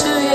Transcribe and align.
to 0.00 0.08
you. 0.24 0.29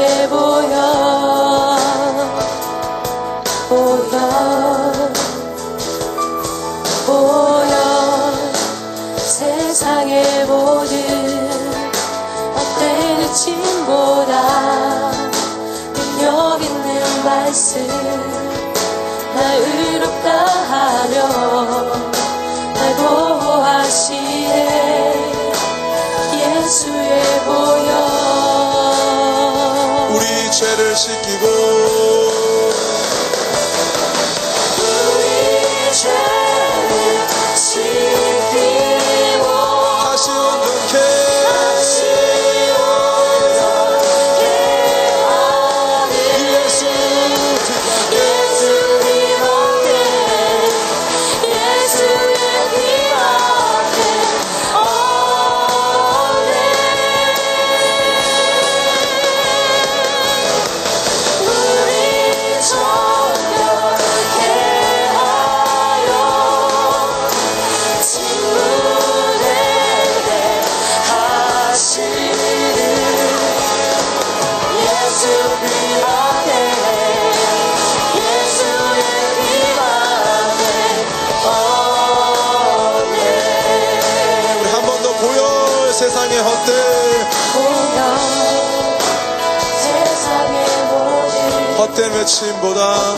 복된 91.96 92.12
외침보다 92.12 93.16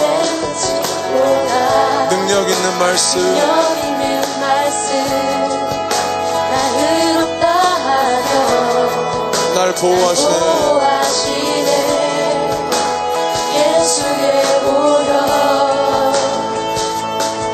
능력 2.09 2.47
있는 2.47 2.77
말씀. 2.77 3.19
날 9.55 9.73
보호하시네. 9.73 10.35
예수의 13.55 14.43
보혈 14.61 15.07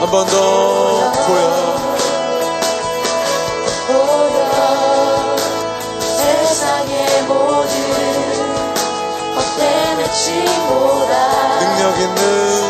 한번 0.01 0.25
더 0.25 1.11
보여. 1.25 1.92
making 12.03 12.15
moves. 12.15 12.62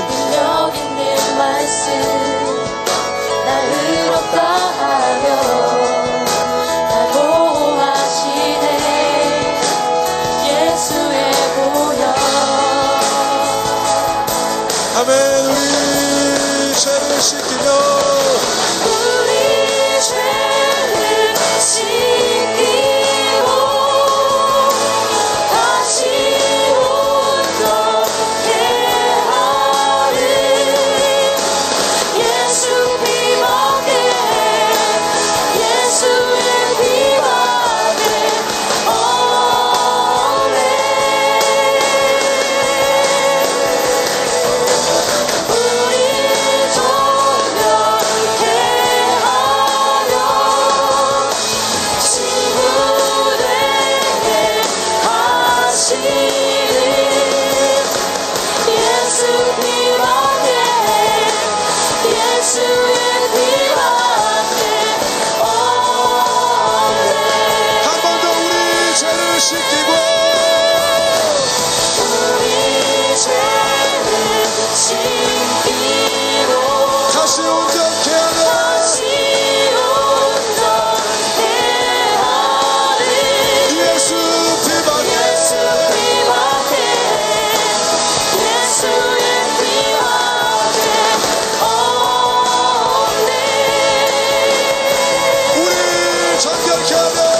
each. 96.92 97.33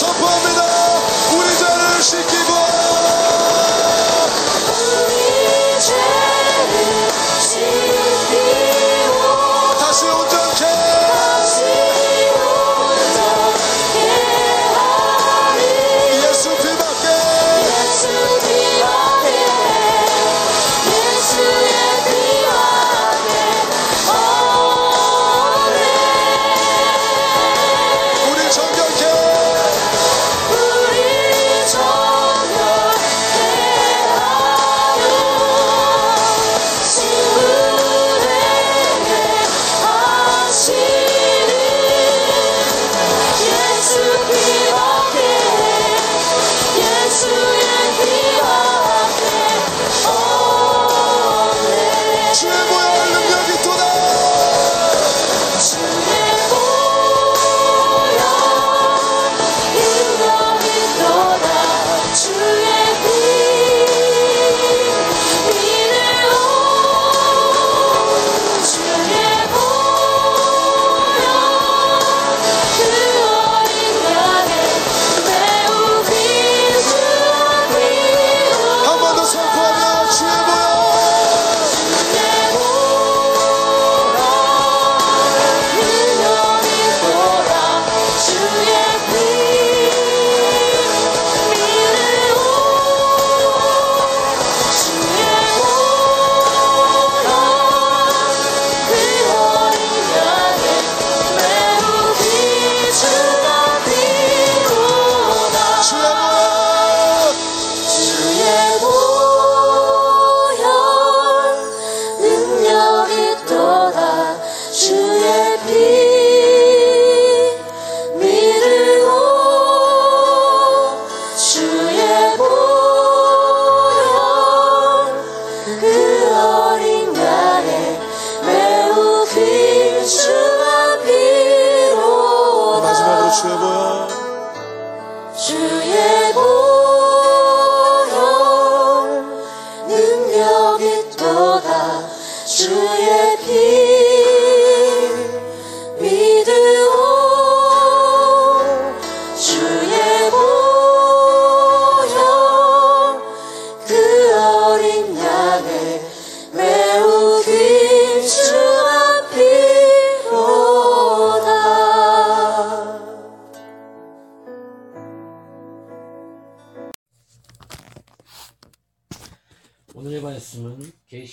Japon 0.00 0.32
Médard, 0.46 1.02
Wilder 1.36 2.02
Chiquibo 2.02 2.59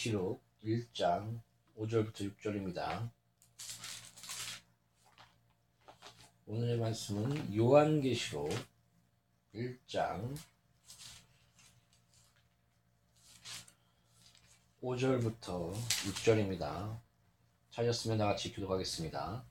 계시록 0.08 0.42
1장 0.64 1.42
5절부터 1.78 2.34
6절입니다. 2.38 3.12
오늘의 6.46 6.78
말씀은 6.78 7.56
요한계시록 7.56 8.50
1장 9.54 10.34
5절부터 14.82 15.74
6절입니다. 15.74 17.02
찾았으면 17.72 18.18
나같이 18.18 18.54
기도하겠습니다. 18.54 19.46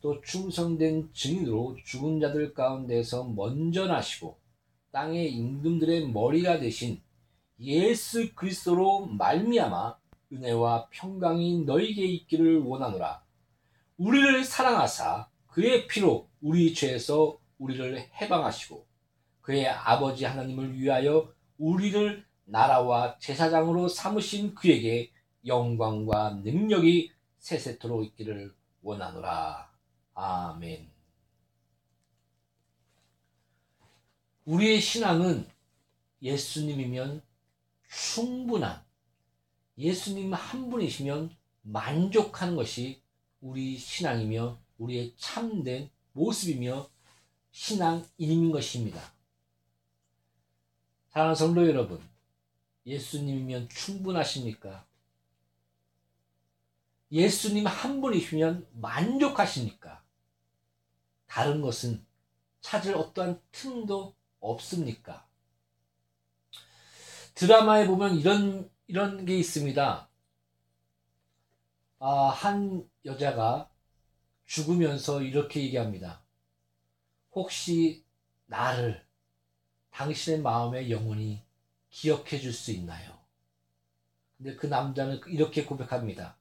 또 0.00 0.20
충성된 0.22 1.12
증인으로 1.12 1.76
죽은 1.84 2.20
자들 2.20 2.54
가운데서 2.54 3.24
먼저 3.24 3.86
나시고 3.86 4.38
땅의 4.92 5.30
임금들의 5.32 6.08
머리가 6.08 6.58
되신 6.58 7.02
예수 7.60 8.34
그리스도로 8.34 9.06
말미암아 9.06 9.96
은혜와 10.32 10.88
평강이 10.90 11.64
너에게 11.64 12.04
있기를 12.04 12.58
원하노라. 12.60 13.22
우리를 13.96 14.44
사랑하사 14.44 15.28
그의 15.48 15.86
피로 15.88 16.28
우리 16.40 16.72
죄에서 16.74 17.38
우리를 17.58 17.98
해방하시고 18.20 18.86
그의 19.40 19.68
아버지 19.68 20.24
하나님을 20.24 20.78
위하여 20.78 21.32
우리를 21.56 22.24
나라와 22.44 23.18
제사장으로 23.18 23.88
삼으신 23.88 24.54
그에게 24.54 25.10
영광과 25.46 26.40
능력이 26.44 27.12
세세토록 27.38 28.04
있기를 28.04 28.54
원하노라. 28.82 29.70
아멘. 30.14 30.90
우리의 34.44 34.80
신앙은 34.80 35.48
예수님이면 36.22 37.22
충분한 37.88 38.84
예수님 39.76 40.34
한 40.34 40.70
분이시면 40.70 41.36
만족하는 41.62 42.56
것이 42.56 43.02
우리 43.40 43.78
신앙이며 43.78 44.58
우리의 44.78 45.14
참된 45.16 45.90
모습이며 46.12 46.88
신앙인인 47.50 48.50
것입니다. 48.50 49.00
사랑하는 51.08 51.34
성도 51.34 51.66
여러분, 51.66 52.00
예수님이면 52.86 53.68
충분하십니까? 53.68 54.86
예수님 57.10 57.66
한 57.66 58.00
분이시면 58.00 58.68
만족하십니까? 58.72 60.04
다른 61.26 61.60
것은 61.60 62.04
찾을 62.60 62.94
어떠한 62.96 63.40
틈도 63.52 64.14
없습니까? 64.40 65.27
드라마에 67.38 67.86
보면 67.86 68.16
이런, 68.16 68.68
이런 68.88 69.24
게 69.24 69.38
있습니다. 69.38 70.10
아, 72.00 72.28
한 72.30 72.90
여자가 73.04 73.70
죽으면서 74.44 75.22
이렇게 75.22 75.62
얘기합니다. 75.62 76.24
혹시 77.30 78.04
나를 78.46 79.06
당신의 79.92 80.40
마음의 80.40 80.90
영혼이 80.90 81.44
기억해 81.90 82.40
줄 82.40 82.52
수 82.52 82.72
있나요? 82.72 83.16
근데 84.36 84.56
그 84.56 84.66
남자는 84.66 85.20
이렇게 85.28 85.64
고백합니다. 85.64 86.36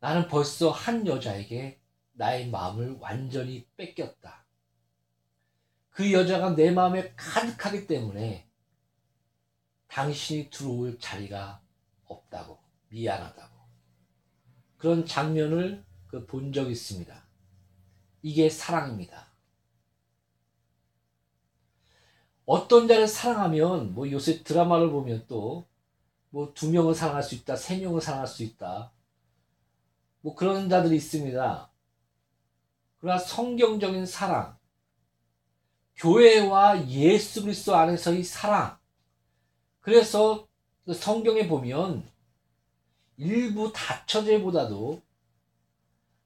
나는 0.00 0.26
벌써 0.26 0.70
한 0.70 1.06
여자에게 1.06 1.80
나의 2.14 2.50
마음을 2.50 2.96
완전히 2.98 3.68
뺏겼다. 3.76 4.44
그 5.90 6.12
여자가 6.12 6.56
내 6.56 6.72
마음에 6.72 7.14
가득하기 7.14 7.86
때문에 7.86 8.45
당신이 9.88 10.50
들어올 10.50 10.98
자리가 10.98 11.60
없다고, 12.06 12.58
미안하다고. 12.88 13.56
그런 14.78 15.06
장면을 15.06 15.84
그 16.08 16.26
본 16.26 16.52
적이 16.52 16.72
있습니다. 16.72 17.26
이게 18.22 18.48
사랑입니다. 18.50 19.26
어떤 22.46 22.86
자를 22.88 23.06
사랑하면 23.08 23.94
뭐 23.94 24.10
요새 24.10 24.42
드라마를 24.42 24.90
보면 24.90 25.26
또 25.28 25.66
뭐 26.30 26.52
두 26.54 26.70
명을 26.70 26.94
사랑할 26.94 27.22
수 27.22 27.34
있다, 27.34 27.56
세 27.56 27.78
명을 27.78 28.00
사랑할 28.00 28.26
수 28.26 28.42
있다. 28.42 28.92
뭐 30.20 30.34
그런 30.34 30.68
자들이 30.68 30.96
있습니다. 30.96 31.70
그러나 33.00 33.18
성경적인 33.18 34.04
사랑, 34.06 34.58
교회와 35.96 36.88
예수 36.88 37.42
그리스도 37.42 37.74
안에서의 37.76 38.22
사랑. 38.24 38.75
그래서 39.86 40.48
그 40.84 40.92
성경에 40.92 41.46
보면 41.46 42.10
일부 43.18 43.72
다처제보다도 43.72 45.00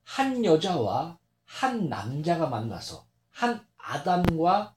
한 0.03 0.43
여자와 0.47 1.19
한 1.45 1.91
남자가 1.91 2.49
만나서 2.49 3.07
한 3.29 3.63
아담과 3.77 4.75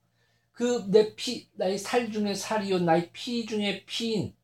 그 0.52 0.90
내 0.90 1.16
피, 1.16 1.50
나의 1.54 1.78
살 1.78 2.12
중에 2.12 2.36
살이요, 2.36 2.80
나의 2.80 3.14
피 3.14 3.46
중에 3.46 3.86
피인, 3.86 4.36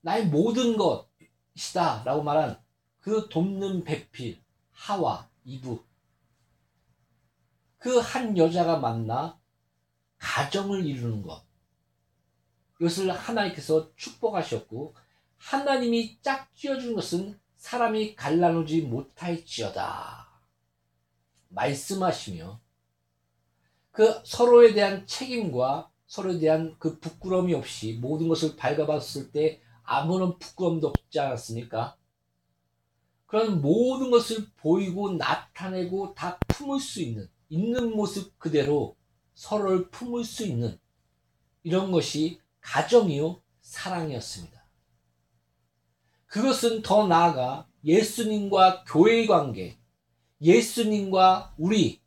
나의 0.00 0.28
모든 0.28 0.78
것이다. 0.78 2.04
라고 2.04 2.22
말한 2.22 2.58
그 3.00 3.28
돕는 3.28 3.84
배필, 3.84 4.42
하와, 4.72 5.28
이브. 5.44 5.84
그 7.76 8.00
한 8.00 8.38
여자가 8.38 8.78
만나 8.78 9.38
가정을 10.16 10.86
이루는 10.86 11.20
것. 11.20 11.49
이것을 12.80 13.10
하나님께서 13.12 13.94
축복하셨고, 13.96 14.94
하나님이 15.36 16.20
짝 16.22 16.52
지어 16.54 16.78
준 16.78 16.94
것은 16.94 17.38
사람이 17.56 18.16
갈라놓지 18.16 18.82
못할지어다. 18.82 20.28
말씀하시며, 21.48 22.60
그 23.90 24.22
서로에 24.24 24.72
대한 24.72 25.06
책임과 25.06 25.90
서로에 26.06 26.38
대한 26.38 26.74
그 26.78 26.98
부끄러움이 26.98 27.54
없이 27.54 27.98
모든 28.00 28.28
것을 28.28 28.56
밝아봤을 28.56 29.30
때 29.30 29.60
아무런 29.82 30.38
부끄러움도 30.38 30.88
없지 30.88 31.20
않았습니까? 31.20 31.96
그런 33.26 33.60
모든 33.60 34.10
것을 34.10 34.48
보이고 34.56 35.12
나타내고 35.12 36.14
다 36.14 36.38
품을 36.48 36.80
수 36.80 37.00
있는, 37.00 37.28
있는 37.48 37.94
모습 37.94 38.36
그대로 38.40 38.96
서로를 39.34 39.88
품을 39.90 40.24
수 40.24 40.44
있는 40.44 40.80
이런 41.62 41.92
것이 41.92 42.39
가정이요, 42.60 43.42
사랑이었습니다. 43.60 44.64
그것은 46.26 46.82
더 46.82 47.06
나아가 47.06 47.68
예수님과 47.84 48.84
교회의 48.84 49.26
관계, 49.26 49.78
예수님과 50.40 51.54
우리 51.58 52.00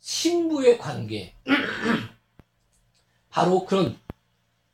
신부의 0.00 0.78
관계, 0.78 1.36
바로 3.30 3.64
그런 3.64 3.98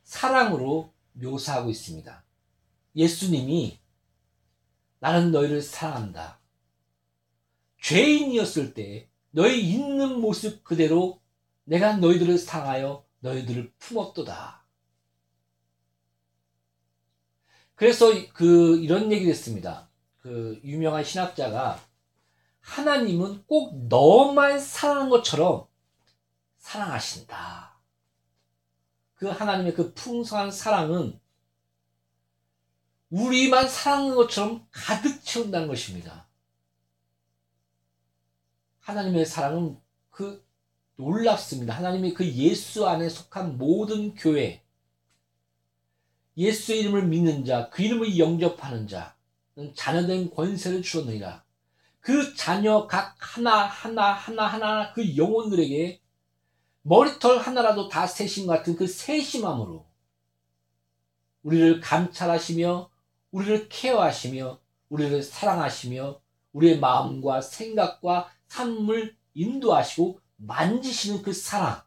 사랑으로 0.03 0.93
묘사하고 1.13 1.69
있습니다. 1.69 2.23
예수님이 2.95 3.79
나는 4.99 5.31
너희를 5.31 5.61
사랑한다. 5.61 6.39
죄인이었을 7.81 8.73
때 8.73 9.09
너희 9.29 9.61
있는 9.61 10.19
모습 10.19 10.63
그대로 10.63 11.21
내가 11.63 11.97
너희들을 11.97 12.37
사랑하여 12.37 13.05
너희들을 13.19 13.73
품었도다. 13.77 14.65
그래서 17.77 18.11
그 18.33 18.79
이런 18.79 19.11
얘기를 19.11 19.31
했습니다. 19.31 19.87
그 20.17 20.59
유명한 20.63 21.03
신학자가 21.03 21.79
하나님은 22.59 23.43
꼭 23.45 23.87
너만 23.87 24.59
사랑한 24.59 25.09
것처럼 25.09 25.67
사랑하신다. 26.57 27.77
그 29.13 29.27
하나님의 29.27 29.75
그 29.75 29.93
풍성한 29.93 30.51
사랑은 30.51 31.19
우리만 33.11 33.69
사랑하는 33.69 34.15
것처럼 34.15 34.67
가득 34.71 35.23
채운다는 35.23 35.67
것입니다. 35.67 36.27
하나님의 38.79 39.23
사랑은 39.27 39.79
그 40.09 40.43
놀랍습니다. 40.95 41.75
하나님이 41.75 42.15
그 42.15 42.27
예수 42.27 42.87
안에 42.87 43.07
속한 43.07 43.59
모든 43.59 44.15
교회, 44.15 44.63
예수의 46.37 46.81
이름을 46.81 47.07
믿는 47.07 47.45
자, 47.45 47.69
그 47.69 47.81
이름을 47.81 48.19
영접하는 48.19 48.87
자는 48.87 49.73
자녀된 49.73 50.29
권세를 50.29 50.81
주었느니라. 50.83 51.43
그 51.99 52.35
자녀 52.35 52.87
각 52.87 53.15
하나 53.19 53.65
하나 53.65 54.13
하나 54.13 54.47
하나 54.47 54.93
그 54.93 55.17
영혼들에게 55.17 55.99
머리털 56.83 57.39
하나라도 57.39 57.89
다 57.89 58.07
세심 58.07 58.47
같은 58.47 58.77
그 58.77 58.87
세심함으로 58.87 59.85
우리를 61.43 61.81
감찰하시며 61.81 62.89
우리를 63.31 63.67
케어하시며 63.67 64.59
우리를 64.89 65.21
사랑하시며 65.21 66.21
우리의 66.53 66.79
마음과 66.79 67.41
생각과 67.41 68.29
삶을 68.47 69.17
인도하시고 69.33 70.19
만지시는 70.37 71.23
그 71.23 71.33
사랑. 71.33 71.81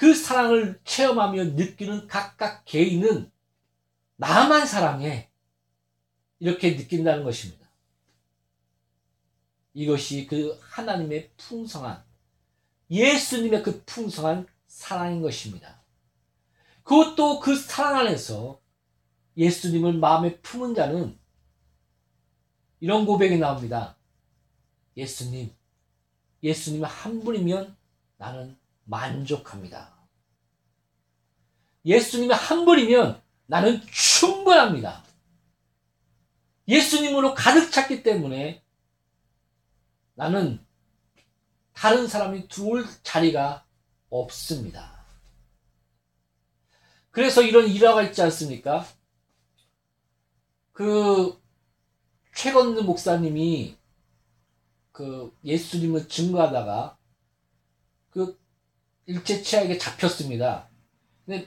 그 0.00 0.14
사랑을 0.14 0.80
체험하며 0.82 1.44
느끼는 1.44 2.06
각각 2.06 2.64
개인은 2.64 3.30
나만 4.16 4.66
사랑해. 4.66 5.30
이렇게 6.38 6.74
느낀다는 6.74 7.22
것입니다. 7.22 7.70
이것이 9.74 10.26
그 10.26 10.58
하나님의 10.62 11.32
풍성한, 11.36 12.02
예수님의 12.90 13.62
그 13.62 13.84
풍성한 13.84 14.46
사랑인 14.66 15.20
것입니다. 15.20 15.82
그것도 16.82 17.40
그 17.40 17.54
사랑 17.54 17.96
안에서 17.96 18.58
예수님을 19.36 19.98
마음에 19.98 20.40
품은 20.40 20.74
자는 20.74 21.18
이런 22.80 23.04
고백이 23.04 23.36
나옵니다. 23.36 23.98
예수님, 24.96 25.54
예수님 26.42 26.84
한 26.84 27.20
분이면 27.20 27.76
나는 28.16 28.59
만족합니다. 28.90 29.96
예수님이 31.84 32.34
한 32.34 32.64
분이면 32.64 33.22
나는 33.46 33.80
충분합니다. 33.90 35.04
예수님으로 36.68 37.34
가득 37.34 37.70
찼기 37.70 38.02
때문에 38.02 38.62
나는 40.14 40.64
다른 41.72 42.06
사람이 42.06 42.48
들어올 42.48 42.84
자리가 43.02 43.64
없습니다. 44.10 45.00
그래서 47.10 47.42
이런 47.42 47.66
일화가 47.66 48.02
있지 48.02 48.20
않습니까? 48.22 48.86
그 50.72 51.40
최건느 52.34 52.80
목사님이 52.80 53.76
그 54.92 55.36
예수님을 55.44 56.08
증거하다가 56.08 56.98
그 58.10 58.38
일체 59.06 59.42
치아에게 59.42 59.78
잡혔습니다. 59.78 60.68
근데 61.26 61.46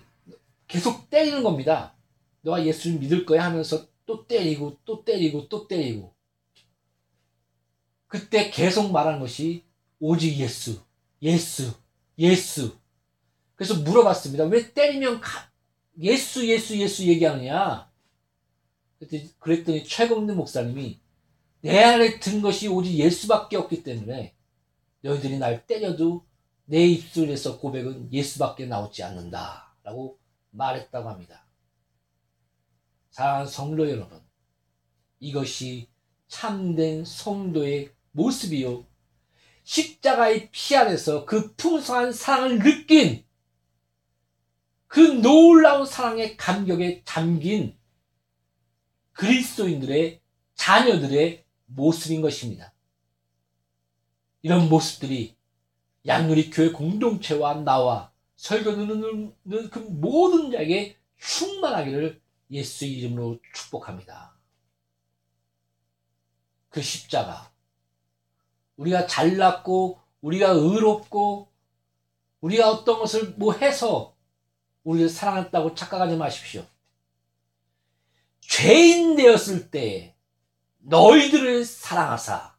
계속 0.67 1.09
때리는 1.09 1.43
겁니다. 1.43 1.95
너가 2.41 2.65
예수님 2.65 2.99
믿을 2.99 3.25
거야 3.25 3.45
하면서 3.45 3.87
또 4.05 4.27
때리고 4.27 4.77
또 4.85 5.03
때리고 5.05 5.47
또 5.47 5.67
때리고 5.67 6.13
그때 8.07 8.51
계속 8.51 8.91
말한 8.91 9.19
것이 9.19 9.63
오직 9.99 10.37
예수, 10.37 10.79
예수, 11.21 11.73
예수. 12.19 12.77
그래서 13.55 13.79
물어봤습니다. 13.79 14.43
왜 14.45 14.73
때리면 14.73 15.21
가, 15.21 15.49
예수, 15.99 16.47
예수, 16.47 16.77
예수 16.77 17.03
얘기하느냐? 17.07 17.91
그랬더니 19.39 19.83
최경래 19.85 20.33
목사님이 20.33 20.99
내 21.61 21.81
안에 21.81 22.19
든 22.19 22.41
것이 22.41 22.67
오직 22.67 22.93
예수밖에 22.93 23.57
없기 23.57 23.83
때문에 23.83 24.35
너희들이 25.01 25.39
날 25.39 25.65
때려도 25.65 26.25
내 26.65 26.85
입술에서 26.85 27.59
고백은 27.59 28.11
예수밖에 28.13 28.65
나오지 28.65 29.03
않는다. 29.03 29.75
라고 29.83 30.19
말했다고 30.51 31.09
합니다. 31.09 31.45
사랑하는 33.09 33.47
성도 33.47 33.89
여러분, 33.89 34.21
이것이 35.19 35.89
참된 36.27 37.05
성도의 37.05 37.93
모습이요. 38.11 38.85
십자가의 39.63 40.49
피 40.51 40.75
안에서 40.75 41.25
그 41.25 41.53
풍성한 41.55 42.11
사랑을 42.11 42.59
느낀 42.59 43.25
그 44.87 44.99
놀라운 44.99 45.85
사랑의 45.85 46.37
감격에 46.37 47.03
잠긴 47.05 47.77
그리스도인들의 49.13 50.21
자녀들의 50.55 51.45
모습인 51.65 52.21
것입니다. 52.21 52.73
이런 54.41 54.69
모습들이 54.69 55.35
양누리 56.05 56.49
교회 56.49 56.71
공동체와 56.71 57.55
나와 57.55 58.11
설교 58.35 58.75
듣는 58.75 59.35
그 59.69 59.79
모든 59.79 60.51
자에게 60.51 60.97
충만하기를 61.17 62.21
예수 62.51 62.85
이름으로 62.85 63.39
축복합니다. 63.53 64.35
그 66.69 66.81
십자가 66.81 67.51
우리가 68.75 69.07
잘났고 69.07 70.01
우리가 70.21 70.49
의롭고 70.49 71.51
우리가 72.41 72.69
어떤 72.69 72.99
것을 72.99 73.35
뭐 73.37 73.53
해서 73.53 74.15
우리를 74.83 75.07
사랑했다고 75.07 75.75
착각하지 75.75 76.17
마십시오. 76.17 76.65
죄인 78.41 79.15
되었을 79.15 79.71
때 79.71 80.15
너희들을 80.79 81.63
사랑하사 81.63 82.55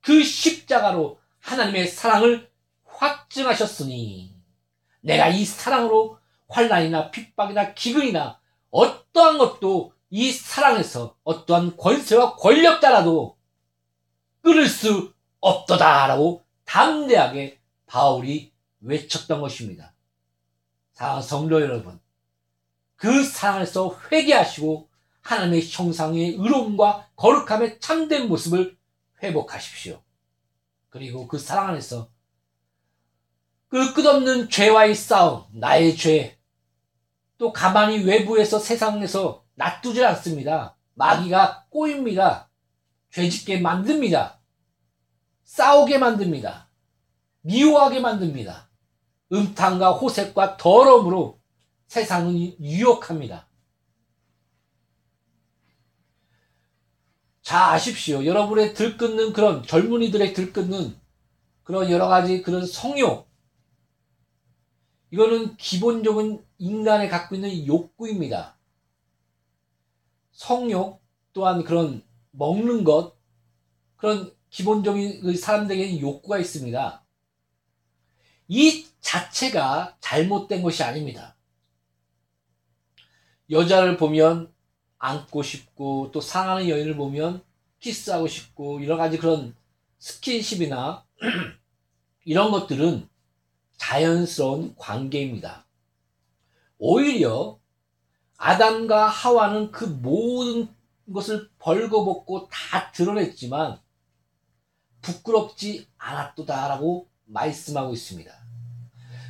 그 0.00 0.22
십자가로 0.22 1.18
하나님의 1.40 1.88
사랑을 1.88 2.50
확증하셨으니 3.04 4.34
내가 5.00 5.28
이 5.28 5.44
사랑으로 5.44 6.18
환란이나 6.48 7.10
핍박이나 7.10 7.74
기근이나 7.74 8.40
어떠한 8.70 9.38
것도 9.38 9.92
이 10.10 10.32
사랑에서 10.32 11.16
어떠한 11.24 11.76
권세와 11.76 12.36
권력자라도 12.36 13.36
끊을 14.42 14.68
수 14.68 15.12
없도다라고 15.40 16.44
담대하게 16.64 17.60
바울이 17.86 18.52
외쳤던 18.80 19.40
것입니다. 19.40 19.94
사랑 20.92 21.20
성도 21.20 21.60
여러분, 21.60 22.00
그 22.96 23.24
사랑에서 23.24 23.98
회개하시고 24.10 24.88
하나님의 25.22 25.68
형상의 25.70 26.30
의로움과 26.30 27.08
거룩함의 27.16 27.80
참된 27.80 28.28
모습을 28.28 28.76
회복하십시오. 29.22 30.02
그리고 30.90 31.26
그 31.26 31.38
사랑 31.38 31.70
안에서 31.70 32.13
그 33.74 33.92
끝없는 33.92 34.50
죄와의 34.50 34.94
싸움, 34.94 35.42
나의 35.50 35.96
죄, 35.96 36.38
또 37.38 37.52
가만히 37.52 38.04
외부에서 38.04 38.60
세상에서 38.60 39.44
놔두질 39.56 40.04
않습니다. 40.04 40.76
마귀가 40.94 41.66
꼬입니다. 41.70 42.48
죄짓게 43.10 43.58
만듭니다. 43.58 44.38
싸우게 45.42 45.98
만듭니다. 45.98 46.70
미워하게 47.40 47.98
만듭니다. 47.98 48.70
음탕과 49.32 49.94
호색과 49.94 50.56
더러움으로 50.56 51.40
세상은 51.88 52.36
유혹합니다. 52.60 53.48
자, 57.42 57.72
아십시오. 57.72 58.24
여러분의 58.24 58.74
들끓는 58.74 59.32
그런 59.32 59.64
젊은이들의 59.64 60.32
들끓는 60.32 60.96
그런 61.64 61.90
여러 61.90 62.06
가지 62.06 62.40
그런 62.40 62.64
성욕. 62.64 63.33
이거는 65.14 65.56
기본적인 65.58 66.44
인간이 66.58 67.08
갖고 67.08 67.36
있는 67.36 67.64
욕구입니다. 67.68 68.56
성욕 70.32 71.00
또한 71.32 71.62
그런 71.62 72.02
먹는 72.32 72.82
것, 72.82 73.16
그런 73.94 74.34
기본적인 74.50 75.20
그 75.20 75.36
사람들에게 75.36 76.00
욕구가 76.00 76.40
있습니다. 76.40 77.04
이 78.48 78.86
자체가 79.00 79.96
잘못된 80.00 80.64
것이 80.64 80.82
아닙니다. 80.82 81.36
여자를 83.50 83.96
보면 83.96 84.52
안고 84.98 85.44
싶고 85.44 86.10
또 86.10 86.20
사랑하는 86.20 86.68
여인을 86.68 86.96
보면 86.96 87.44
키스하고 87.78 88.26
싶고 88.26 88.82
여러 88.82 88.96
가지 88.96 89.18
그런 89.18 89.54
스킨십이나 89.98 91.06
이런 92.24 92.50
것들은 92.50 93.08
자연스러운 93.76 94.74
관계입니다. 94.76 95.66
오히려 96.78 97.58
아담과 98.36 99.06
하와는 99.06 99.70
그 99.70 99.84
모든 99.84 100.68
것을 101.12 101.50
벌거벗고 101.58 102.48
다 102.48 102.90
드러냈지만 102.92 103.78
부끄럽지 105.02 105.86
않았도다라고 105.98 107.08
말씀하고 107.26 107.92
있습니다. 107.92 108.32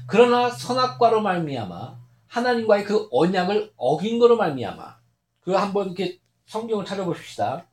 그러나 0.07 0.50
선악과로 0.50 1.20
말미암아 1.20 1.98
하나님과의 2.28 2.85
그 2.85 3.09
언약을 3.11 3.72
어긴 3.76 4.18
거로 4.18 4.37
말미암아 4.37 4.98
그 5.40 5.52
한번 5.52 5.87
이렇게 5.87 6.20
성경을 6.46 6.85
찾아봅시다. 6.85 7.66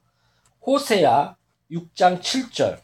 호세야 0.65 1.35
6장 1.71 2.21
7절. 2.21 2.79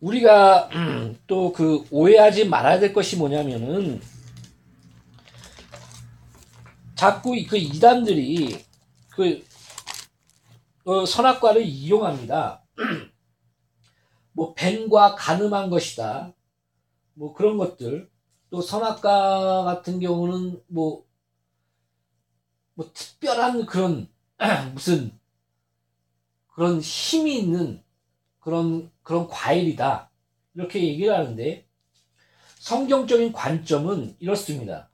우리가 0.00 0.68
음, 0.74 1.18
또그 1.26 1.86
오해하지 1.90 2.48
말아야 2.48 2.80
될 2.80 2.92
것이 2.92 3.16
뭐냐면은 3.16 4.00
자꾸 6.94 7.34
그 7.48 7.56
이단들이 7.56 8.64
그 9.10 9.44
어, 10.84 11.04
선악과를 11.04 11.62
이용합니다. 11.62 12.62
뭐 14.32 14.54
뱀과 14.54 15.14
가늠한 15.14 15.70
것이다. 15.70 16.32
뭐 17.14 17.34
그런 17.34 17.58
것들. 17.58 18.10
또 18.50 18.60
선악과 18.60 19.62
같은 19.64 20.00
경우는 20.00 20.62
뭐, 20.66 21.04
뭐 22.74 22.90
특별한 22.92 23.66
그런 23.66 24.08
무슨 24.74 25.16
그런 26.48 26.80
힘이 26.80 27.38
있는 27.38 27.82
그런 28.40 28.90
그런 29.10 29.26
과일이다. 29.26 30.08
이렇게 30.54 30.86
얘기를 30.86 31.12
하는데 31.12 31.66
성경적인 32.60 33.32
관점은 33.32 34.14
이렇습니다. 34.20 34.88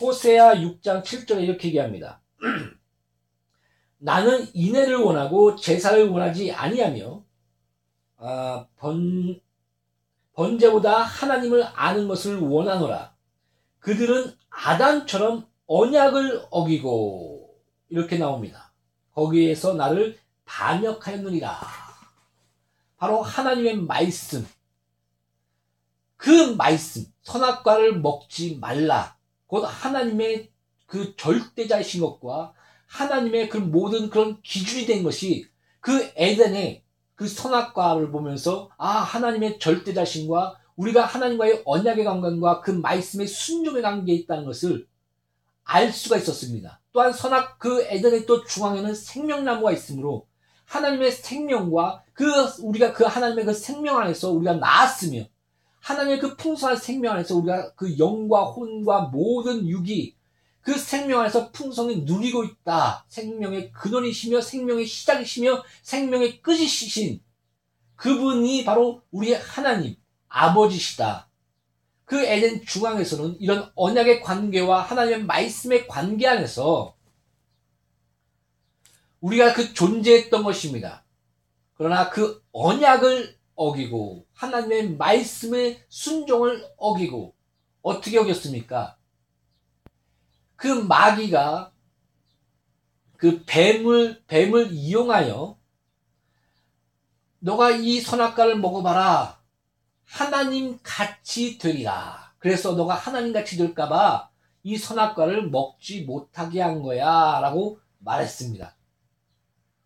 호세아 0.00 0.56
6장 0.56 1.04
7절에 1.04 1.44
이렇게 1.44 1.68
얘기합니다. 1.68 2.20
나는 3.98 4.48
인애를 4.52 4.96
원하고 4.96 5.54
제사를 5.54 6.08
원하지 6.08 6.50
아니하며 6.50 7.24
아, 8.16 8.66
번 8.74 9.40
번제보다 10.32 11.02
하나님을 11.04 11.62
아는 11.62 12.08
것을 12.08 12.40
원하노라. 12.40 13.14
그들은 13.78 14.36
아담처럼 14.50 15.46
언약을 15.66 16.46
어기고 16.50 17.60
이렇게 17.90 18.18
나옵니다. 18.18 18.72
거기에서 19.12 19.74
나를 19.74 20.18
반역하였느니라. 20.46 21.81
바로 23.02 23.20
하나님의 23.20 23.78
말씀. 23.78 24.46
그 26.16 26.54
말씀, 26.56 27.04
선악과를 27.22 28.00
먹지 28.00 28.58
말라. 28.60 29.16
곧 29.48 29.64
하나님의 29.64 30.52
그 30.86 31.16
절대자이신 31.16 32.00
것과 32.00 32.52
하나님의 32.86 33.48
그 33.48 33.56
모든 33.56 34.08
그런 34.08 34.40
기준이 34.42 34.86
된 34.86 35.02
것이 35.02 35.48
그 35.80 36.12
에덴의 36.14 36.84
그 37.16 37.26
선악과를 37.26 38.12
보면서 38.12 38.70
아 38.78 38.98
하나님의 38.98 39.58
절대자신과 39.58 40.60
우리가 40.76 41.04
하나님과의 41.04 41.62
언약의 41.64 42.04
관계과 42.04 42.60
그 42.60 42.70
말씀의 42.70 43.26
순종의 43.26 43.82
관계에 43.82 44.14
있다는 44.14 44.44
것을 44.44 44.86
알 45.64 45.92
수가 45.92 46.18
있었습니다. 46.18 46.80
또한 46.92 47.12
선악 47.12 47.58
그 47.58 47.82
에덴의 47.82 48.26
또 48.26 48.44
중앙에는 48.44 48.94
생명나무가 48.94 49.72
있으므로 49.72 50.28
하나님의 50.66 51.10
생명과 51.10 52.01
그 52.22 52.30
우리가 52.60 52.92
그 52.92 53.02
하나님의 53.02 53.44
그 53.44 53.52
생명 53.52 53.98
안에서 53.98 54.30
우리가 54.30 54.54
나았으며 54.54 55.24
하나님의 55.80 56.20
그 56.20 56.36
풍성한 56.36 56.76
생명 56.76 57.14
안에서 57.14 57.34
우리가 57.34 57.74
그 57.74 57.98
영과 57.98 58.44
혼과 58.44 59.06
모든 59.06 59.68
육이 59.68 60.14
그 60.60 60.78
생명 60.78 61.18
안에서 61.18 61.50
풍성히 61.50 62.02
누리고 62.02 62.44
있다. 62.44 63.04
생명의 63.08 63.72
근원이시며 63.72 64.40
생명의 64.40 64.86
시작이시며 64.86 65.64
생명의 65.82 66.40
끝이신 66.42 67.20
그분이 67.96 68.64
바로 68.64 69.02
우리의 69.10 69.40
하나님 69.40 69.96
아버지시다. 70.28 71.28
그 72.04 72.24
에덴 72.24 72.64
중앙에서는 72.64 73.40
이런 73.40 73.68
언약의 73.74 74.20
관계와 74.22 74.82
하나님의 74.82 75.24
말씀의 75.24 75.88
관계 75.88 76.28
안에서 76.28 76.94
우리가 79.18 79.54
그 79.54 79.74
존재했던 79.74 80.44
것입니다. 80.44 81.01
그러나 81.74 82.10
그 82.10 82.42
언약을 82.52 83.38
어기고 83.54 84.26
하나님의 84.34 84.96
말씀의 84.96 85.84
순종을 85.88 86.64
어기고 86.76 87.34
어떻게 87.82 88.18
어겼습니까? 88.18 88.96
그 90.56 90.66
마귀가 90.66 91.72
그 93.16 93.44
뱀을 93.46 94.24
뱀을 94.26 94.72
이용하여 94.72 95.58
너가 97.38 97.70
이 97.70 98.00
선악과를 98.00 98.58
먹어봐라 98.58 99.40
하나님 100.04 100.78
같이 100.82 101.58
되리라. 101.58 102.34
그래서 102.38 102.72
너가 102.72 102.94
하나님 102.94 103.32
같이 103.32 103.56
될까봐 103.56 104.30
이 104.62 104.76
선악과를 104.76 105.50
먹지 105.50 106.02
못하게 106.02 106.60
한 106.60 106.82
거야라고 106.82 107.80
말했습니다. 107.98 108.76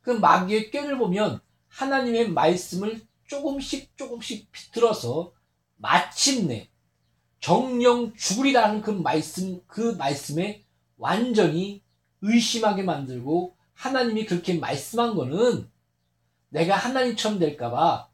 그 0.03 0.11
마귀의 0.11 0.71
꾀를 0.71 0.99
보면 0.99 1.41
하나님의 1.77 2.31
말씀을 2.31 3.07
조금씩 3.27 3.97
조금씩 3.99 4.51
비틀어서 4.51 5.33
마침내 5.77 6.71
정령 7.41 8.15
죽으리라는 8.15 8.81
그 8.81 8.91
말씀 8.91 9.61
그 9.67 9.95
말씀에 9.99 10.65
완전히 10.97 11.83
의심하게 12.23 12.83
만들고 12.83 13.57
하나님이 13.75 14.25
그렇게 14.25 14.55
말씀한 14.55 15.15
거는 15.15 15.71
내가 16.49 16.77
하나님처럼 16.77 17.39
될까봐 17.39 18.09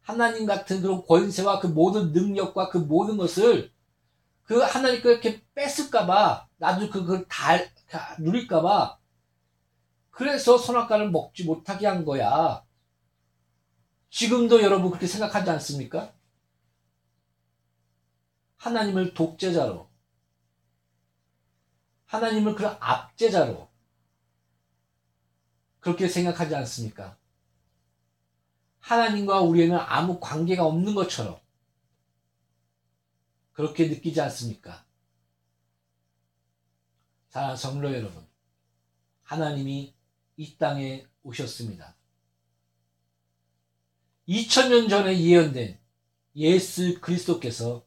하나님 0.00 0.46
같은 0.46 0.80
그런 0.80 1.04
권세와 1.06 1.60
그 1.60 1.66
모든 1.66 2.12
능력과 2.12 2.70
그 2.70 2.78
모든 2.78 3.18
것을 3.18 3.70
그 4.44 4.60
하나님 4.60 5.02
그렇게 5.02 5.42
뺏을까봐 5.54 6.48
나도 6.56 6.88
그걸 6.88 7.26
다 7.28 7.58
누릴까봐 8.18 8.98
그래서 10.10 10.56
선악과를 10.56 11.10
먹지 11.10 11.44
못하게 11.44 11.86
한 11.86 12.04
거야. 12.04 12.62
지금도 14.12 14.62
여러분 14.62 14.90
그렇게 14.90 15.06
생각하지 15.06 15.48
않습니까? 15.52 16.12
하나님을 18.58 19.14
독재자로, 19.14 19.90
하나님을 22.04 22.54
그런 22.54 22.76
압제자로 22.78 23.70
그렇게 25.80 26.08
생각하지 26.08 26.54
않습니까? 26.54 27.16
하나님과 28.80 29.40
우리에는 29.40 29.78
아무 29.78 30.20
관계가 30.20 30.62
없는 30.66 30.94
것처럼 30.94 31.40
그렇게 33.54 33.88
느끼지 33.88 34.20
않습니까? 34.20 34.84
사랑하는 37.30 37.56
성로 37.56 37.94
여러분, 37.94 38.26
하나님이 39.22 39.94
이 40.36 40.56
땅에 40.58 41.06
오셨습니다. 41.22 41.96
2000년 44.32 44.88
전에 44.88 45.20
예언된 45.20 45.78
예수 46.36 46.98
그리스도께서 47.00 47.84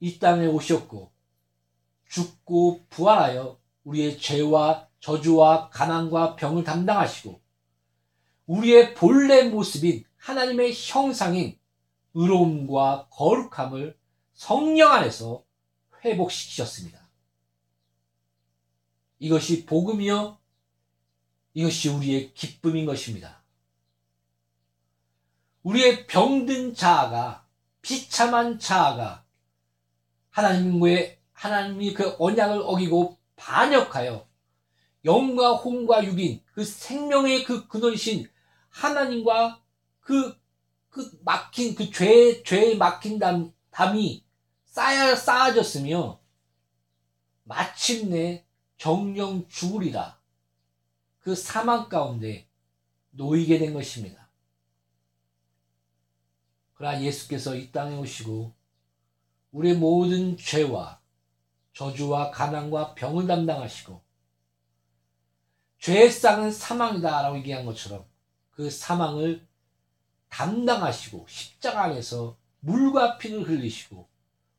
이 0.00 0.18
땅에 0.18 0.46
오셨고 0.46 1.12
죽고 2.08 2.86
부활하여 2.88 3.60
우리의 3.84 4.18
죄와 4.18 4.88
저주와 5.00 5.68
가난과 5.68 6.36
병을 6.36 6.64
담당하시고 6.64 7.40
우리의 8.46 8.94
본래 8.94 9.48
모습인 9.48 10.04
하나님의 10.16 10.72
형상인 10.74 11.58
의로움과 12.14 13.08
거룩함을 13.10 13.98
성령 14.32 14.92
안에서 14.92 15.44
회복시키셨습니다. 16.04 17.06
이것이 19.18 19.66
복음이요. 19.66 20.38
이것이 21.52 21.88
우리의 21.90 22.32
기쁨인 22.34 22.86
것입니다. 22.86 23.45
우리의 25.66 26.06
병든 26.06 26.74
자아가 26.74 27.44
비참한 27.82 28.60
자아가 28.60 29.24
하나님의 30.30 31.18
하나님이 31.32 31.92
그 31.92 32.14
언약을 32.20 32.62
어기고 32.64 33.18
반역하여 33.34 34.28
영과 35.04 35.54
혼과 35.54 36.04
육인 36.04 36.40
그 36.52 36.64
생명의 36.64 37.42
그 37.42 37.66
근원이신 37.66 38.30
하나님과 38.68 39.60
그, 39.98 40.38
그 40.88 41.18
막힌, 41.24 41.74
그 41.74 41.90
죄, 41.90 42.44
죄에 42.44 42.76
막힌 42.76 43.18
담, 43.18 43.52
담이 43.70 44.24
쌓여, 44.66 45.16
쌓아졌으며 45.16 46.20
마침내 47.42 48.46
정령 48.78 49.48
죽으리라. 49.48 50.20
그 51.18 51.34
사망 51.34 51.88
가운데 51.88 52.48
놓이게 53.10 53.58
된 53.58 53.74
것입니다. 53.74 54.25
그러나 56.76 57.02
예수께서 57.02 57.54
이 57.56 57.72
땅에 57.72 57.96
오시고 57.96 58.54
우리의 59.52 59.76
모든 59.76 60.36
죄와 60.36 61.00
저주와 61.72 62.30
가난과 62.30 62.94
병을 62.94 63.26
담당하시고 63.26 64.00
죄의 65.78 66.10
쌍은 66.10 66.52
사망이다 66.52 67.22
라고 67.22 67.36
얘기한 67.38 67.64
것처럼 67.64 68.04
그 68.50 68.70
사망을 68.70 69.46
담당하시고 70.28 71.26
십자가 71.28 71.84
안에서 71.84 72.36
물과 72.60 73.18
피를 73.18 73.48
흘리시고 73.48 74.08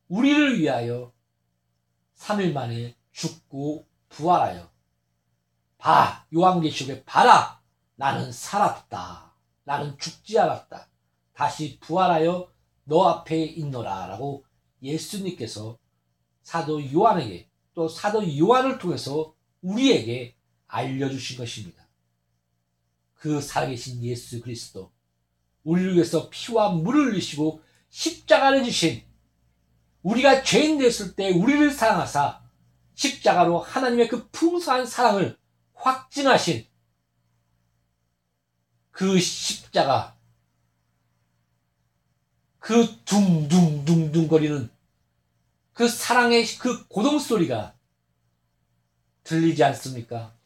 우리를 0.08 0.60
위하여 0.60 1.14
3일 2.16 2.54
만에 2.54 2.96
죽고 3.12 3.86
부활하여 4.10 4.70
봐 5.78 6.26
요한계시록에 6.34 7.04
봐라. 7.04 7.62
나는 7.96 8.32
살았다. 8.32 9.34
나는 9.64 9.98
죽지 9.98 10.40
않았다 10.40 10.88
다시 11.38 11.78
부활하여 11.80 12.52
너 12.86 13.10
앞에 13.10 13.44
있노라 13.44 14.08
라고 14.08 14.44
예수님께서 14.82 15.78
사도 16.42 16.92
요한에게 16.92 17.48
또 17.76 17.88
사도 17.88 18.38
요한을 18.40 18.80
통해서 18.80 19.36
우리에게 19.62 20.36
알려주신 20.66 21.38
것입니다. 21.38 21.88
그 23.14 23.40
살아계신 23.40 24.04
예수 24.04 24.42
그리스도 24.42 24.92
우리를 25.64 25.94
위해서 25.94 26.28
피와 26.32 26.72
물을 26.72 27.12
흘리시고 27.12 27.62
십자가를 27.90 28.64
지신 28.64 29.04
우리가 30.02 30.42
죄인 30.42 30.80
됐을 30.80 31.16
때 31.16 31.30
우리를 31.30 31.70
사랑하사 31.70 32.42
십자가로 32.96 33.60
하나님의 33.60 34.08
그 34.08 34.28
풍성한 34.30 34.88
사랑을 34.88 35.38
확증하신 35.76 36.66
그 38.90 39.20
십자가 39.20 40.17
그 42.68 43.02
둥둥둥둥 43.06 44.28
거리는 44.28 44.70
그 45.72 45.88
사랑의 45.88 46.46
그 46.60 46.86
고동 46.90 47.18
소리가 47.18 47.74
들리지 49.24 49.64
않습니까? 49.64 50.38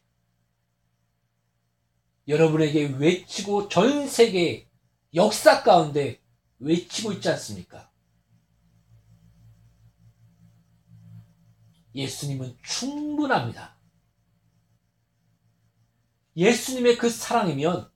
여러분에게 2.27 2.89
외치고 2.99 3.69
전 3.69 4.07
세계 4.07 4.69
역사 5.15 5.63
가운데 5.63 6.21
외치고 6.59 7.13
있지 7.13 7.27
않습니까? 7.29 7.89
예수님은 11.95 12.55
충분합니다. 12.61 13.75
예수님의 16.37 16.99
그 16.99 17.09
사랑이면 17.09 17.91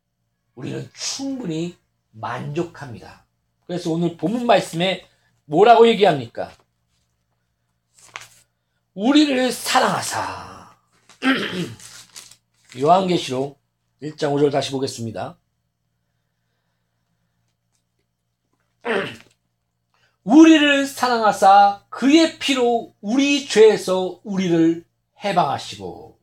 우리는 0.55 0.89
충분히 0.95 1.77
만족합니다. 2.09 3.24
그래서 3.67 3.91
오늘 3.91 4.15
본문 4.17 4.45
말씀에 4.45 5.07
뭐라고 5.45 5.87
얘기합니까? 5.87 6.51
우리를 8.93 9.51
사랑하사. 9.51 10.75
요한계시록 12.79 13.59
1장 14.01 14.33
5절 14.33 14.51
다시 14.51 14.71
보겠습니다. 14.71 15.37
우리를 20.23 20.85
사랑하사 20.87 21.85
그의 21.89 22.39
피로 22.39 22.93
우리 23.01 23.47
죄에서 23.47 24.19
우리를 24.23 24.85
해방하시고 25.23 26.19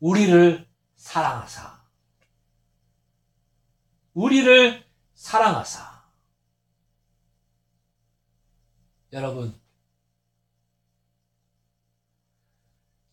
우리를 0.00 0.66
사랑하사 0.96 1.80
우리를 4.14 4.84
사랑하사 5.14 5.99
여러분 9.12 9.54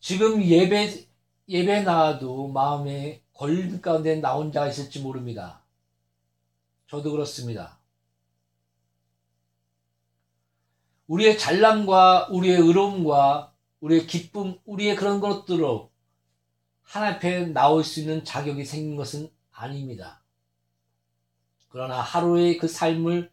지금 0.00 0.42
예배 0.42 1.06
예배 1.48 1.82
나와도 1.82 2.48
마음에 2.48 3.22
걸림 3.32 3.80
가운데 3.80 4.16
나온 4.16 4.52
자가 4.52 4.68
있을지 4.68 5.00
모릅니다. 5.00 5.62
저도 6.88 7.10
그렇습니다. 7.10 7.78
우리의 11.06 11.38
잘남과 11.38 12.28
우리의 12.30 12.58
의로움과 12.58 13.54
우리의 13.80 14.06
기쁨, 14.06 14.58
우리의 14.64 14.96
그런 14.96 15.20
것들로 15.20 15.90
하나님 16.82 17.16
앞에 17.16 17.46
나올 17.46 17.84
수 17.84 18.00
있는 18.00 18.24
자격이 18.24 18.64
생긴 18.64 18.96
것은 18.96 19.30
아닙니다. 19.50 20.22
그러나 21.68 22.00
하루의 22.00 22.58
그 22.58 22.68
삶을 22.68 23.30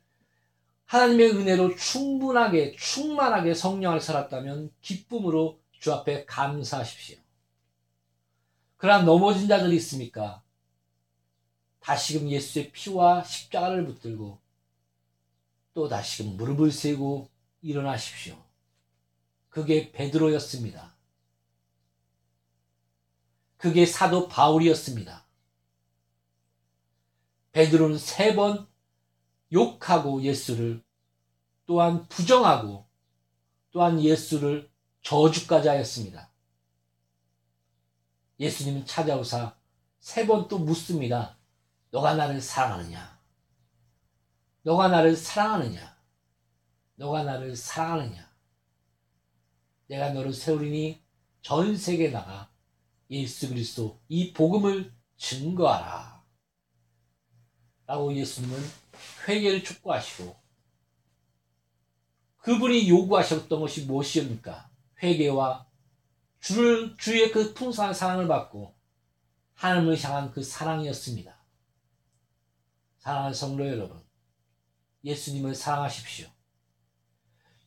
하나님의 0.86 1.32
은혜로 1.32 1.76
충분하게, 1.76 2.76
충만하게 2.76 3.54
성령을 3.54 4.00
살았다면 4.00 4.72
기쁨으로 4.82 5.60
주 5.72 5.94
앞에 5.94 6.26
감사하십시오. 6.26 7.18
그러나 8.78 9.04
넘어진 9.04 9.48
자들이 9.48 9.76
있습니까? 9.78 10.44
다시금 11.80 12.30
예수의 12.30 12.72
피와 12.72 13.24
십자가를 13.24 13.86
붙들고 13.86 14.40
또 15.74 15.88
다시금 15.88 16.38
무릎을 16.38 16.72
세고 16.72 17.30
일어나십시오. 17.62 18.36
그게 19.50 19.92
베드로였습니다. 19.92 20.96
그게 23.58 23.86
사도 23.86 24.28
바울이었습니다. 24.28 25.26
베드로는 27.52 27.98
세 27.98 28.36
번 28.36 28.68
욕하고 29.56 30.22
예수를 30.22 30.84
또한 31.66 32.08
부정하고 32.10 32.88
또한 33.72 34.00
예수를 34.02 34.70
저주까지 35.02 35.70
하였습니다. 35.70 36.30
예수님은 38.40 38.86
찾아오사 38.86 39.58
세 40.00 40.28
번 40.28 40.48
또 40.48 40.60
묻습니다. 40.60 41.38
너가 41.90 42.14
나를 42.16 42.40
사랑하느냐? 42.42 43.20
너가 44.62 44.90
나를 44.90 45.16
사랑하느냐? 45.16 45.98
너가 46.96 47.24
나를 47.24 47.56
사랑하느냐? 47.56 48.30
내가 49.88 50.12
너를 50.14 50.34
세우리니 50.34 51.02
전 51.42 51.78
세계에 51.78 52.12
나가 52.12 52.52
예수 53.10 53.50
그리스도 53.50 54.02
이 54.10 54.34
복음을 54.34 54.94
증거하라. 55.18 56.24
라고 57.88 58.14
예수님은 58.14 58.60
회개를 59.28 59.64
촉구하시고 59.64 60.36
그분이 62.38 62.90
요구하셨던 62.90 63.60
것이 63.60 63.86
무엇이옵니까? 63.86 64.70
회개와 65.02 65.66
주를 66.40 66.96
주의 66.98 67.32
그 67.32 67.54
풍성한 67.54 67.94
사랑을 67.94 68.28
받고 68.28 68.76
하나님을 69.56 70.02
향한 70.04 70.32
그 70.32 70.44
사랑이었습니다. 70.44 71.36
사랑하는 73.00 73.34
성도 73.34 73.68
여러분, 73.68 74.00
예수님을 75.04 75.56
사랑하십시오. 75.56 76.28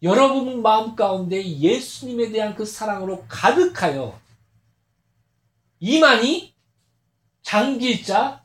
여러분 0.03 0.63
마음 0.63 0.95
가운데 0.95 1.45
예수님에 1.45 2.31
대한 2.31 2.55
그 2.55 2.65
사랑으로 2.65 3.25
가득하여 3.27 4.21
이만희, 5.81 6.55
장길자, 7.43 8.45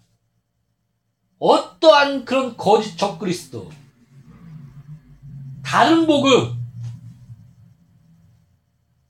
어떠한 1.46 2.24
그런 2.24 2.56
거짓 2.56 2.96
적그리스도, 2.96 3.70
다른 5.62 6.08
복음, 6.08 6.58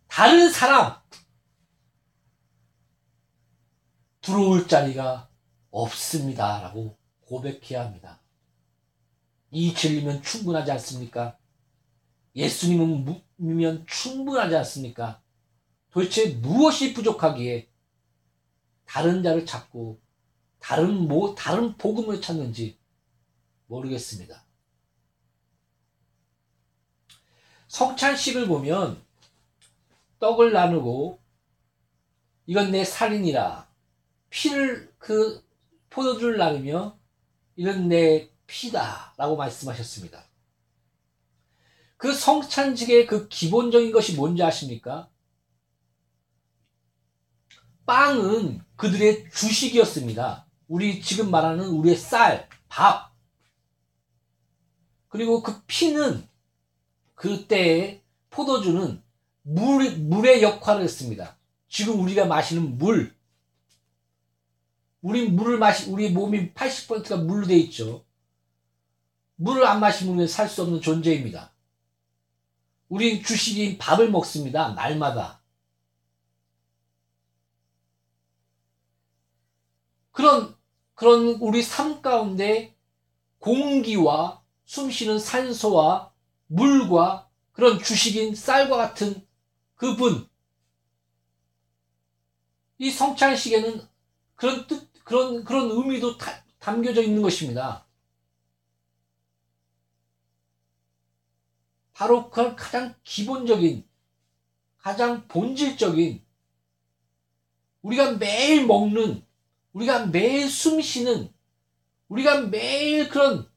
다른 0.08 0.52
사람, 0.52 0.96
들어올 4.22 4.68
자리가 4.68 5.30
없습니다. 5.70 6.62
라고 6.62 6.98
고백해야 7.22 7.86
합니다. 7.86 8.20
이 9.52 9.76
진리면 9.76 10.24
충분하지 10.24 10.72
않습니까? 10.72 11.38
예수님은 12.36 13.06
믿으면 13.38 13.86
충분하지 13.86 14.56
않습니까? 14.56 15.22
도대체 15.92 16.30
무엇이 16.30 16.96
부족하기에 16.96 17.70
다른 18.86 19.22
자를 19.22 19.46
찾고 19.46 20.03
다른 20.64 21.10
뭐 21.10 21.36
다른 21.36 21.76
복음을 21.78 22.22
찾는지 22.22 22.78
모르겠습니다. 23.68 24.46
성찬식을 27.68 28.48
보면 28.48 29.04
떡을 30.20 30.54
나누고 30.54 31.20
이건 32.46 32.72
내 32.72 32.86
살인이라 32.86 33.68
피를 34.30 34.94
그 35.00 35.46
포도주를 35.90 36.38
나누며 36.38 36.98
이건 37.58 37.90
내 37.90 38.30
피다라고 38.48 39.36
말씀하셨습니다. 39.36 40.24
그 41.98 42.14
성찬식의 42.14 43.08
그 43.08 43.28
기본적인 43.28 43.92
것이 43.92 44.16
뭔지 44.16 44.42
아십니까? 44.42 45.10
빵은 47.86 48.64
그들의 48.78 49.30
주식이었습니다. 49.30 50.43
우리 50.68 51.02
지금 51.02 51.30
말하는 51.32 51.66
우리의 51.68 51.96
쌀, 51.96 52.50
밥. 52.68 53.14
그리고 55.08 55.44
그 55.44 55.62
피는 55.68 56.28
그때의 57.16 58.02
포도주는 58.30 59.02
물, 59.44 59.92
물의 59.98 60.42
역할을 60.42 60.84
했습니다. 60.84 61.38
지금 61.70 62.00
우리가 62.02 62.26
마시는 62.26 62.78
물. 62.78 63.16
우리 65.02 65.30
물을 65.30 65.58
마시, 65.58 65.90
우리 65.90 66.10
몸이 66.10 66.54
80%가 66.54 67.18
물로 67.18 67.46
돼 67.46 67.58
있죠. 67.58 68.06
물을 69.36 69.66
안 69.66 69.80
마시면 69.80 70.28
살 70.28 70.48
수 70.48 70.62
없는 70.64 70.82
존재입니다. 70.82 71.52
우리 72.88 73.22
주식인 73.22 73.78
밥을 73.78 74.10
먹습니다. 74.12 74.74
날마다. 74.74 75.42
그런, 80.12 80.53
그런 80.96 81.36
우리 81.42 81.62
삶 81.62 82.02
가운데 82.02 82.76
공기와 83.40 84.42
숨 84.66 84.90
쉬는 84.90 85.20
산소와 85.20 86.14
물과 86.48 87.30
그런 87.52 87.80
주식인 87.80 88.36
쌀과 88.36 88.78
같은 88.78 89.26
그분. 89.76 90.28
이 92.78 92.90
성찬식에는 92.90 93.88
그런 94.36 94.68
뜻, 94.68 94.92
그런, 95.04 95.44
그런 95.44 95.70
의미도 95.72 96.18
다, 96.18 96.44
담겨져 96.60 97.02
있는 97.02 97.22
것입니다. 97.22 97.86
바로 101.94 102.30
그 102.30 102.56
가장 102.56 102.96
기본적인, 103.04 103.88
가장 104.78 105.28
본질적인, 105.28 106.26
우리가 107.84 108.14
매일 108.14 108.66
먹는, 108.66 109.26
우리가 109.74 110.06
매일 110.08 110.50
숨 110.50 110.82
쉬는, 110.82 111.34
우리가 112.08 112.42
매일 112.42 113.10
그런 113.10 113.52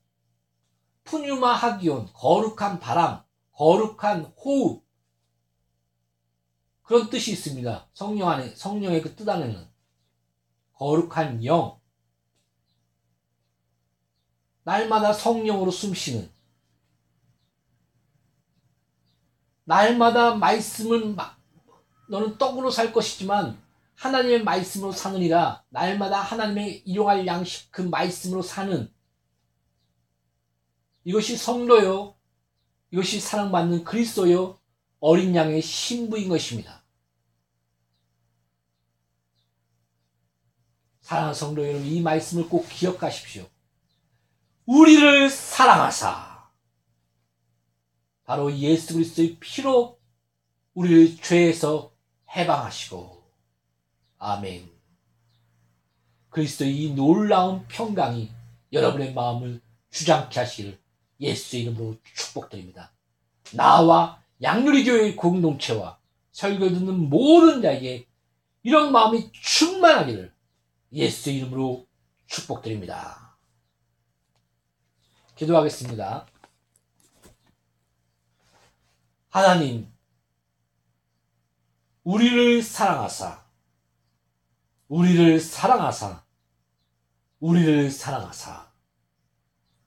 푸뉴마 1.04 1.52
하기온, 1.54 2.10
거룩한 2.12 2.80
바람, 2.80 3.22
거룩한 3.52 4.24
호흡. 4.36 4.84
그런 6.82 7.10
뜻이 7.10 7.32
있습니다. 7.32 7.88
성령 7.92 8.28
안에, 8.30 8.54
성령의 8.54 9.02
그 9.02 9.14
뜻 9.16 9.28
안에는. 9.28 9.68
거룩한 10.74 11.44
영. 11.44 11.80
날마다 14.62 15.12
성령으로 15.12 15.70
숨 15.70 15.94
쉬는. 15.94 16.30
날마다 19.64 20.34
말씀을, 20.36 21.14
마- 21.14 21.36
너는 22.08 22.38
떡으로 22.38 22.70
살 22.70 22.92
것이지만 22.92 23.60
하나님의 23.96 24.44
말씀으로 24.44 24.92
사느니라. 24.92 25.64
날마다 25.70 26.20
하나님의 26.20 26.82
일용할 26.86 27.26
양식 27.26 27.70
그 27.72 27.82
말씀으로 27.82 28.42
사는 28.42 28.92
이것이 31.04 31.36
성도요. 31.36 32.16
이것이 32.90 33.20
사랑받는 33.20 33.84
그리스도요. 33.84 34.58
어린 35.00 35.34
양의 35.34 35.62
신부인 35.62 36.28
것입니다. 36.28 36.84
사랑하는 41.00 41.34
성도 41.34 41.64
여러분, 41.64 41.86
이 41.86 42.00
말씀을 42.00 42.48
꼭 42.48 42.68
기억하십시오. 42.68 43.48
우리를 44.64 45.30
사랑하사. 45.30 46.50
바로 48.24 48.52
예수 48.52 48.94
그리스도의 48.94 49.36
피로 49.38 50.00
우리를 50.74 51.22
죄에서 51.22 51.94
해방하시고. 52.34 53.15
아멘. 54.18 54.70
그리스도의 56.30 56.84
이 56.84 56.94
놀라운 56.94 57.66
평강이 57.68 58.30
여러분의 58.72 59.14
마음을 59.14 59.60
주장케 59.90 60.38
하시기를 60.40 60.78
예수의 61.20 61.62
이름으로 61.62 61.96
축복드립니다. 62.14 62.92
나와 63.52 64.22
양누리 64.42 64.84
교회의 64.84 65.16
공동체와 65.16 65.98
설교 66.32 66.68
듣는 66.68 67.08
모든 67.08 67.62
자에게 67.62 68.06
이런 68.62 68.92
마음이 68.92 69.30
충만하기를 69.32 70.34
예수의 70.92 71.38
이름으로 71.38 71.86
축복드립니다. 72.26 73.38
기도하겠습니다. 75.36 76.26
하나님, 79.30 79.90
우리를 82.04 82.62
사랑하사, 82.62 83.45
우리를 84.88 85.40
사랑하사, 85.40 86.24
우리를 87.40 87.90
사랑하사, 87.90 88.70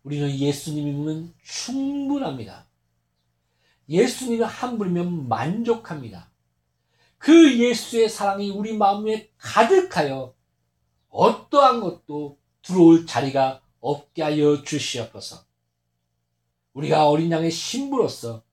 우리는 0.04 0.30
예수님이면 0.30 1.34
충분합니다. 1.44 2.68
예수님을 3.88 4.46
한 4.46 4.78
분이면 4.78 5.28
만족합니다. 5.30 6.30
그 7.18 7.58
예수의 7.58 8.10
사랑이 8.10 8.50
우리 8.50 8.76
마음에 8.76 9.30
가득하여 9.38 10.36
어떠한 11.10 11.82
것도 11.82 12.38
들어올 12.62 13.06
자리가 13.06 13.62
없게 13.80 14.22
하여 14.22 14.64
주시옵소서. 14.64 15.46
우리가 16.74 17.10
어린 17.10 17.32
양의 17.32 17.52
신부로서 17.52 18.44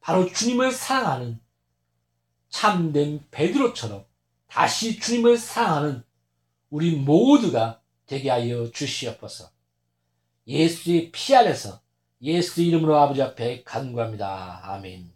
바로 0.00 0.30
주님을 0.30 0.70
사랑하는 0.70 1.40
참된 2.48 3.26
베드로처럼 3.30 4.04
다시 4.46 4.98
주님을 4.98 5.36
사랑하는 5.36 6.02
우리 6.70 6.96
모두가 6.96 7.80
되게 8.06 8.30
하여 8.30 8.70
주시옵소서. 8.70 9.50
예수의 10.46 11.10
피 11.10 11.34
아래서 11.34 11.80
예수 12.22 12.62
이름으로 12.62 12.96
아버지 12.96 13.20
앞에 13.20 13.62
간구합니다. 13.64 14.60
아멘. 14.64 15.15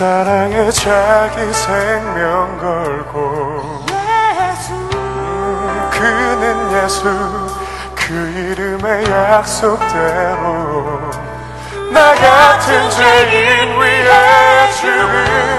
사랑에 0.00 0.70
자기 0.70 1.52
생명 1.52 2.56
걸고 2.56 3.84
예수. 3.92 4.72
그는 5.90 6.72
예수 6.72 7.04
그 7.94 8.14
이름의 8.14 9.10
약속대로 9.10 11.10
나 11.92 12.14
같은 12.14 12.88
죄인 12.88 13.78
위해 13.78 14.72
죽은 14.72 15.49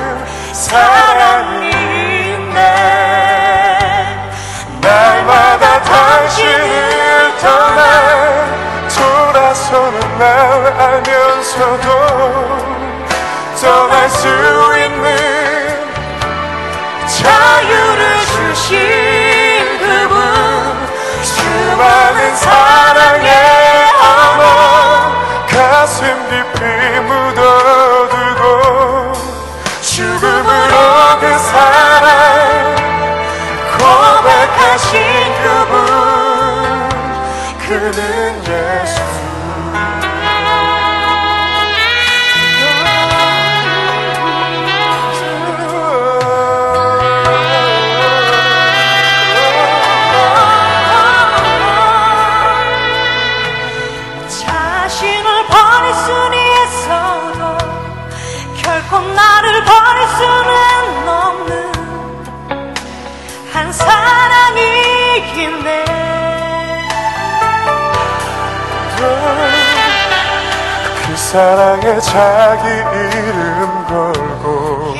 사랑에 71.32 71.98
자기 72.02 72.68
이름 72.68 73.86
걸고 73.88 74.94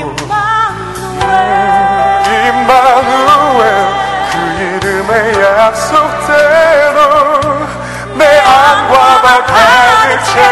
임마누엘 2.26 3.62
그 4.32 4.34
이름의 4.64 5.12
약속대로 5.44 6.98
내 8.16 8.24
안과 8.40 9.22
발 9.22 9.44
가득 9.46 10.24
채 10.24 10.51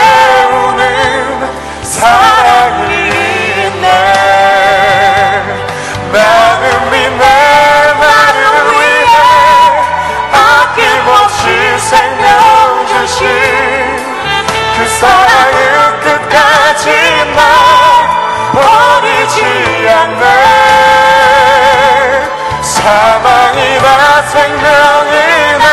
생명이네. 24.49 25.65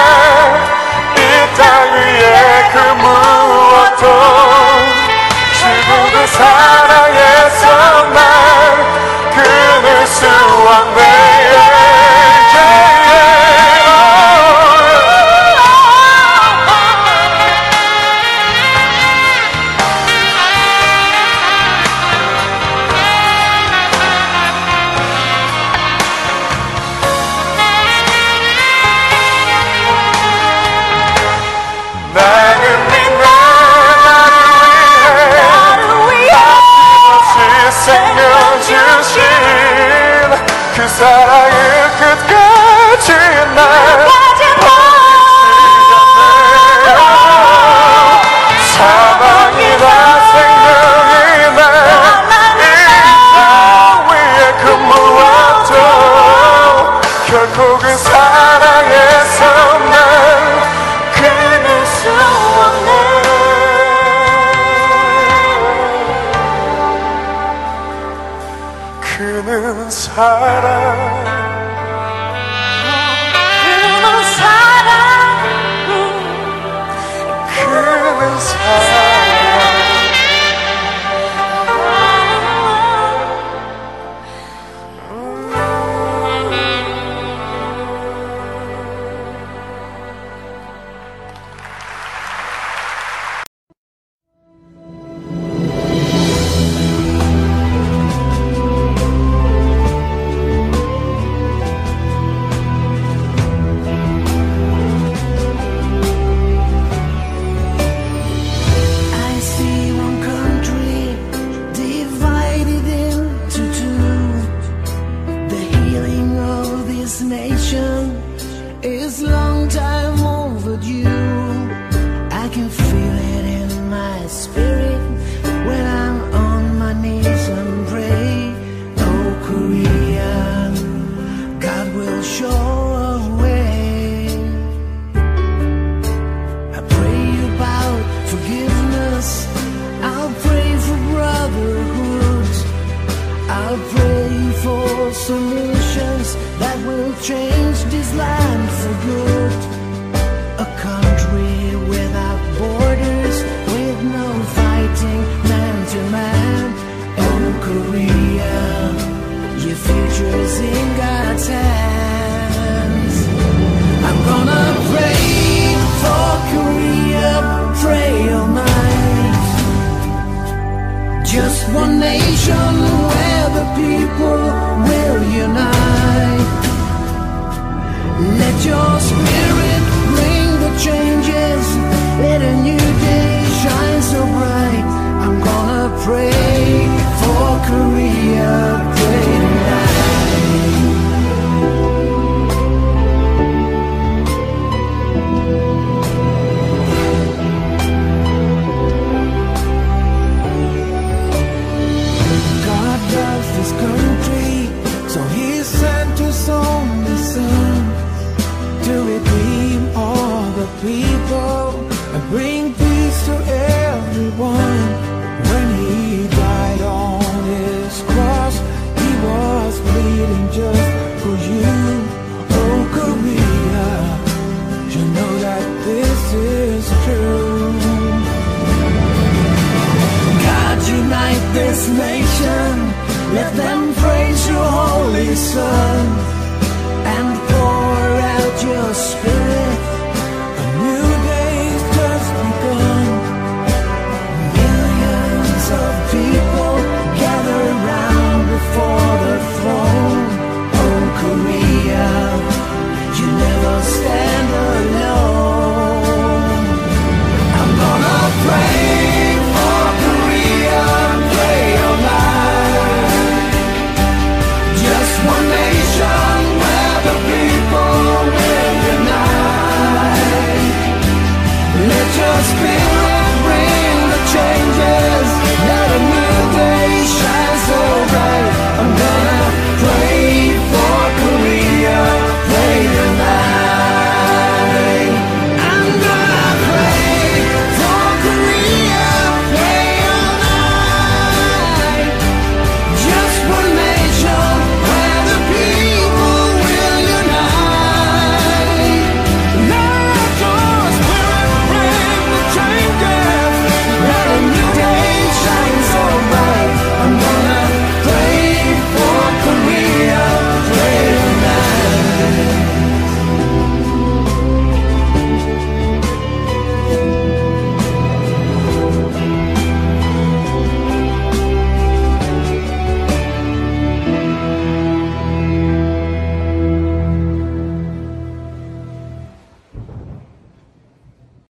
이 1.17 1.19
땅 1.57 1.93
위에 1.95 2.69
그 2.73 2.79
무엇도 3.01 4.05
주고의 5.59 6.27
사랑해서 6.29 7.63
날 8.11 8.21
그늘 9.35 10.07
수왕 10.07 10.95
내에 10.95 11.86
could 41.97 42.21
get 42.29 43.09
you 43.09 43.17
in 43.17 43.56